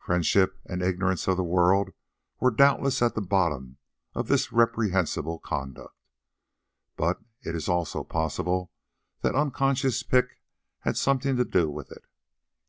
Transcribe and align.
Friendship 0.00 0.58
and 0.66 0.82
ignorance 0.82 1.28
of 1.28 1.36
the 1.36 1.44
world 1.44 1.90
were 2.40 2.50
doubtless 2.50 3.00
at 3.00 3.14
the 3.14 3.20
bottom 3.20 3.76
of 4.12 4.26
this 4.26 4.50
reprehensible 4.50 5.38
conduct, 5.38 5.94
but 6.96 7.22
it 7.44 7.54
is 7.54 7.68
also 7.68 8.02
possible 8.02 8.72
that 9.20 9.36
unconscious 9.36 10.02
pique 10.02 10.40
had 10.80 10.96
something 10.96 11.36
to 11.36 11.44
do 11.44 11.70
with 11.70 11.92
it. 11.92 12.04